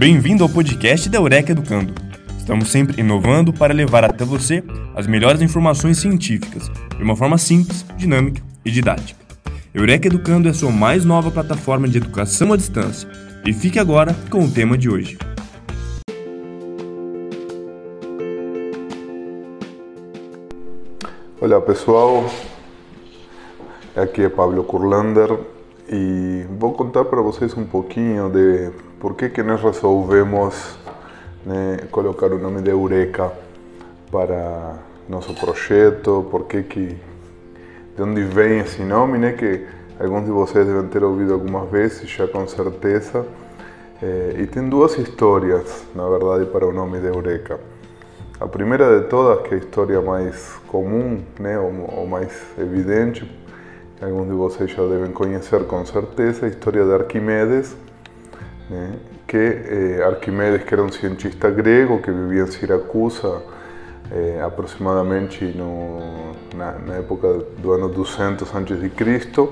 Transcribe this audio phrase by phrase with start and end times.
[0.00, 1.92] Bem-vindo ao podcast da Eureka Educando.
[2.38, 4.64] Estamos sempre inovando para levar até você
[4.96, 9.20] as melhores informações científicas de uma forma simples, dinâmica e didática.
[9.74, 13.06] Eureka Educando é a sua mais nova plataforma de educação à distância.
[13.44, 15.18] E fique agora com o tema de hoje.
[21.38, 22.24] Olá pessoal,
[23.94, 25.59] aqui é Pablo Kurlander
[25.92, 30.78] e vou contar para vocês um pouquinho de por que, que nós resolvemos
[31.44, 33.32] né, colocar o nome de Eureka
[34.08, 34.74] para
[35.08, 36.96] nosso projeto, por que, que
[37.96, 39.66] de onde vem esse nome, né, que
[39.98, 43.26] alguns de vocês devem ter ouvido algumas vezes, já com certeza.
[44.00, 47.58] É, e tem duas histórias, na verdade, para o nome de Eureka.
[48.38, 53.28] A primeira de todas, que é a história mais comum, né, ou, ou mais evidente,
[54.00, 57.76] alguns de vocês já devem conhecer com certeza, a história de Arquimedes,
[58.68, 58.94] né,
[59.26, 63.42] que eh, Arquimedes, que era um cientista grego que vivia em Siracusa,
[64.10, 69.48] eh, aproximadamente no, na, na, época do ano 200 a.C.,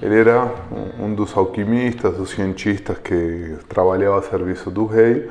[0.00, 0.52] ele era
[0.98, 5.30] um, dos alquimistas, dos cientistas que trabalhava a serviço do rei,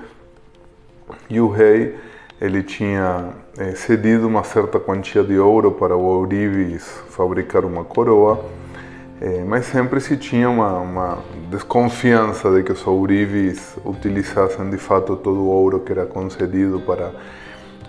[1.29, 1.41] e
[2.41, 8.43] ele tinha eh, cedido uma certa quantia de ouro para o ourives fabricar uma coroa,
[9.21, 11.19] eh, mas sempre se tinha uma, uma,
[11.51, 17.11] desconfiança de que os ourives utilizassem de fato todo o ouro que era concedido para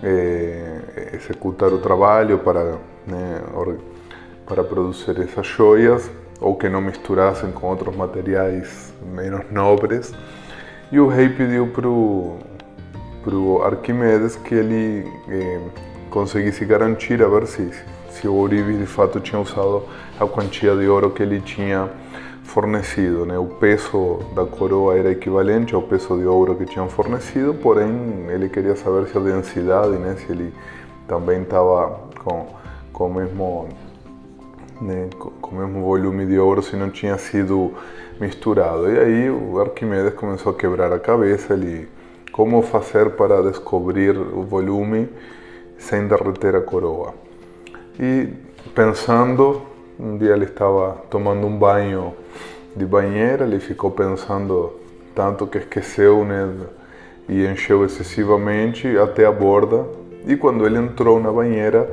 [0.02, 3.40] eh, executar o trabalho, para, né,
[4.44, 10.12] para produzir essas joias, ou que não misturassem com outros materiais menos nobres.
[10.90, 12.36] E o rei pediu para o
[13.22, 15.60] para o Arquimedes que ele eh,
[16.10, 17.70] conseguisse garantir a ver se,
[18.10, 19.84] se o Ourives de fato tinha usado
[20.20, 21.88] a quantia de ouro que ele tinha
[22.44, 23.24] fornecido.
[23.24, 23.38] Né?
[23.38, 28.48] O peso da coroa era equivalente ao peso de ouro que tinham fornecido, porém ele
[28.48, 30.16] queria saber se a densidade, né?
[30.16, 30.52] se ele
[31.08, 32.46] também estava com,
[32.92, 33.68] com o mesmo
[34.80, 37.72] né, com o mesmo volume de ouro se não tinha sido
[38.20, 38.90] misturado.
[38.90, 41.88] E aí o Arquimedes começou a quebrar a cabeça, ele
[42.32, 45.08] como fazer para descobrir o volume
[45.76, 47.14] sem derreter a coroa.
[48.00, 48.28] E
[48.74, 49.60] pensando,
[50.00, 52.14] um dia ele estava tomando um banho
[52.74, 54.80] de banheira, ele ficou pensando
[55.14, 56.48] tanto que esqueceu né,
[57.28, 59.84] e encheu excessivamente até a borda.
[60.26, 61.90] E quando ele entrou na banheira,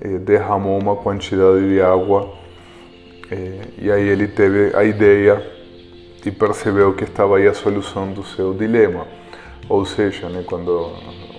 [0.00, 2.32] eh, derramou uma quantidade de água.
[3.30, 5.44] Eh, e aí ele teve a ideia
[6.24, 9.06] e percebeu que estava aí a solução do seu dilema
[9.68, 10.92] ou seja, né, quando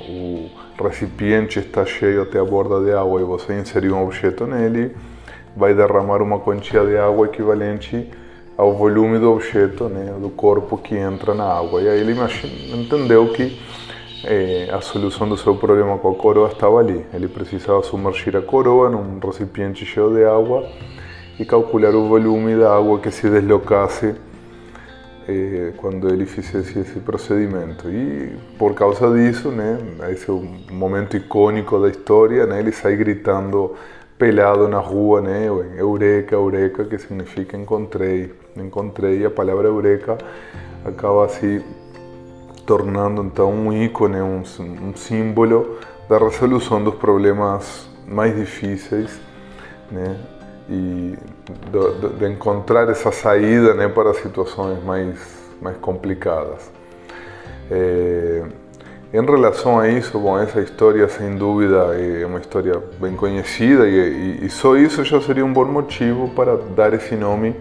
[0.07, 0.49] o
[0.83, 4.95] recipiente está cheio até a borda de água e você inserir um objeto nele,
[5.55, 8.09] vai derramar uma quantia de água equivalente
[8.57, 11.81] ao volume do objeto, né, do corpo que entra na água.
[11.81, 12.15] E aí ele
[12.73, 13.59] entendeu que
[14.23, 17.05] eh, a solução do seu problema com a coroa estava ali.
[17.13, 20.67] Ele precisava submergir a coroa num recipiente cheio de água
[21.39, 24.15] e calcular o volume da água que se deslocasse
[25.27, 27.89] eh, quando ele fizesse esse procedimento.
[27.89, 29.77] E por causa disso, né,
[30.11, 30.41] esse é o
[30.71, 33.75] momento icônico da história, né, ele sai gritando
[34.17, 35.47] pelado na rua, né,
[35.77, 39.21] eureka, eureka, que significa encontrei, encontrei.
[39.21, 40.17] E a palavra eureka
[40.85, 41.63] acaba se
[42.65, 45.77] tornando então um ícone, um, um símbolo
[46.09, 49.19] da resolução dos problemas mais difíceis,
[49.91, 50.15] né,
[50.69, 51.17] e
[51.71, 55.19] de, de, encontrar essa saída né, para situações mais,
[55.61, 56.71] mais complicadas.
[57.69, 58.43] É,
[59.13, 64.41] em relação a isso, bom, essa história sem dúvida é uma história bem conhecida e,
[64.41, 67.55] e, e só isso já seria um bom motivo para dar esse nome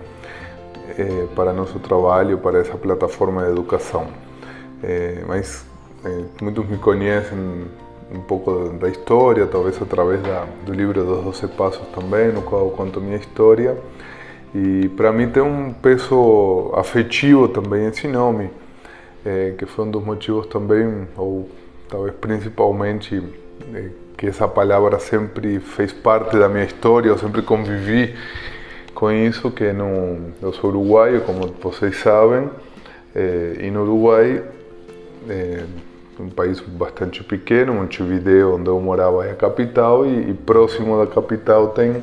[0.99, 4.09] é, para nosso trabalho, para essa plataforma de educação.
[4.83, 5.65] É, mas
[6.41, 7.67] muitos me conhecem
[8.13, 12.67] um pouco da história, talvez através da, do livro dos Doze Passos também, no qual
[12.67, 13.77] eu conto minha história.
[14.55, 18.51] E para mim tem um peso afetivo também esse nome,
[19.25, 21.49] é, que foi um dos motivos também, ou
[21.89, 23.23] talvez principalmente,
[23.75, 28.15] é, que essa palavra sempre fez parte da minha história, eu sempre convivi
[28.95, 32.49] com isso, que no, eu sou uruguaio, como vocês sabem,
[33.15, 34.43] é, e no Uruguai
[35.29, 35.65] é,
[36.19, 41.11] um país bastante pequeno, Montevideo, onde eu morava, é a capital, e, e próximo da
[41.11, 42.03] capital tem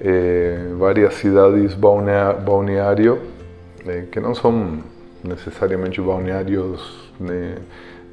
[0.00, 3.20] é, várias cidades balneário,
[3.86, 4.80] é, que não são
[5.22, 7.56] necessariamente balneários né,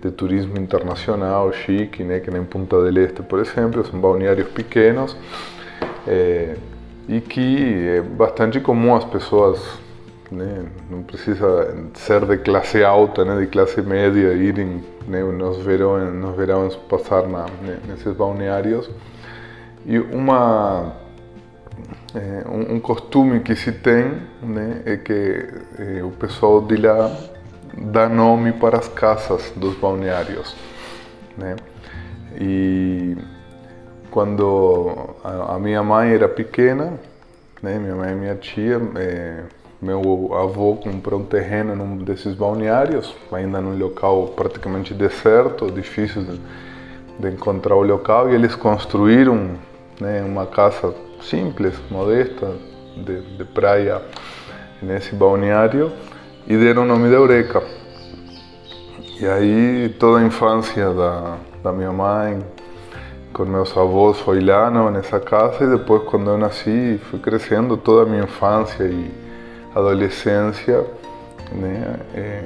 [0.01, 5.15] de turismo internacional, chique, né, que nem Punta del Este, por exemplo, são balneários pequenos
[6.07, 6.55] é,
[7.07, 9.82] e que é bastante comum as pessoas
[10.33, 10.65] né?
[10.89, 13.39] não precisa ser de classe alta, né?
[13.39, 15.23] de classe média, irem né?
[15.23, 17.79] nos, verões, nos verões passar na, né?
[17.87, 18.89] nesses balneários.
[19.85, 20.93] E uma,
[22.15, 24.81] é, um, um, costume que se tem né?
[24.85, 25.47] é que
[25.79, 27.15] é, o pessoal de lá
[27.77, 30.55] dá nome para as casas dos balneários.
[31.37, 31.55] Né?
[32.39, 33.17] E
[34.09, 36.93] quando a, minha mãe era pequena,
[37.63, 37.79] né?
[37.79, 39.43] Minha mãe e minha tia, é,
[39.83, 46.39] meu avô comprou um terreno num desses balneários, ainda num local praticamente deserto, difícil de,
[47.19, 49.51] de encontrar o local, e eles construíram
[49.99, 52.53] né, uma casa simples, modesta,
[52.95, 54.01] de, de praia
[54.81, 55.91] nesse balneário
[56.47, 57.61] e deram o nome de Eureka.
[59.19, 62.39] E aí toda a infância da, da minha mãe,
[63.33, 67.75] com meus avós foi lá não, nessa casa e depois quando eu nasci fui crescendo
[67.75, 69.22] toda a minha infância e
[69.75, 70.85] adolescência
[71.51, 72.43] né é,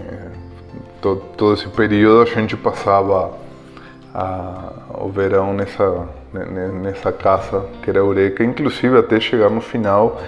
[1.02, 3.32] todo, todo, esse período a gente passava
[4.14, 6.08] a, o verão nessa
[6.82, 8.44] nessa casa que era Eureka.
[8.44, 10.20] Inclusive até chegar no final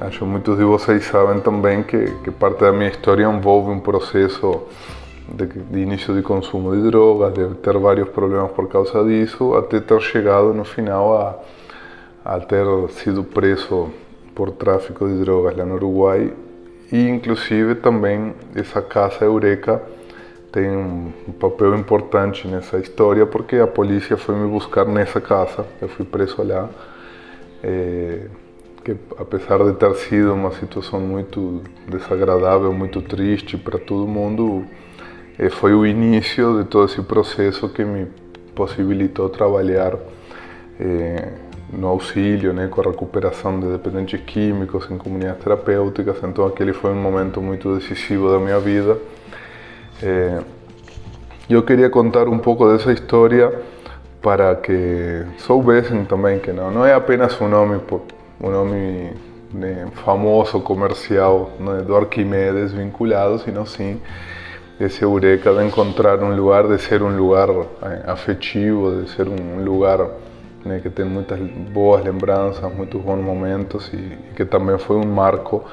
[0.00, 4.62] acho muitos de vocês sabem também que, que parte da minha história envolve um processo
[5.28, 9.80] de, de, início de consumo de drogas, de ter vários problemas por causa disso, até
[9.80, 10.64] ter chegado no?
[10.64, 13.90] final a, a ter sido preso
[14.34, 16.32] por tráfico de drogas lá no Uruguai.
[16.92, 19.82] E inclusive também essa casa Eureka
[20.52, 25.88] tem um, papel importante nessa história porque a polícia foi me buscar nessa casa, eu
[25.88, 26.70] fui preso lá,
[27.60, 28.28] é,
[28.84, 34.64] que apesar de ter sido uma situação muito desagradável, muito triste para todo mundo,
[35.38, 38.06] eh, foi o início de todo esse processo que me
[38.54, 39.98] possibilitou trabalhar
[40.78, 41.32] eh,
[41.78, 46.16] no auxílio, né, com a recuperação de dependentes químicos em comunidades terapêuticas.
[46.22, 48.96] Então, aquele foi um momento muito decisivo da minha vida.
[50.02, 50.40] Eh,
[51.48, 53.52] eu queria contar um pouco dessa história
[54.22, 57.80] para que soubessem também que não, não é apenas um nome,
[58.40, 59.12] um nome
[59.52, 64.00] né, famoso comercial né, do Arquimedes vinculado, sino sim
[64.80, 69.62] esse eureka de encontrar um lugar, de ser um lugar eh, afetivo, de ser um
[69.62, 70.08] lugar
[70.64, 75.06] né, que tem muitas boas lembranças, muitos bons momentos e, e, que também foi um
[75.06, 75.64] marco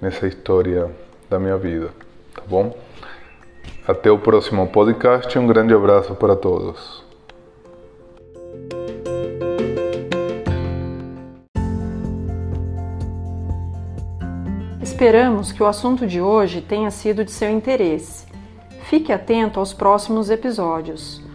[0.00, 0.90] nessa história
[1.28, 1.90] da minha vida,
[2.34, 2.76] tá bom?
[3.86, 7.04] Até o próximo podcast, um grande abraço para todos.
[14.82, 18.26] Esperamos que o assunto de hoje tenha sido de seu interesse
[18.86, 21.25] Fique atento aos próximos episódios.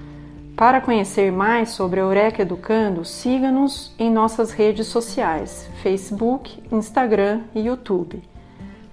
[0.62, 7.62] Para conhecer mais sobre a Eureka Educando, siga-nos em nossas redes sociais: Facebook, Instagram e
[7.62, 8.22] YouTube.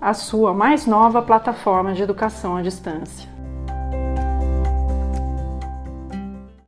[0.00, 3.35] a sua mais nova plataforma de educação à distância.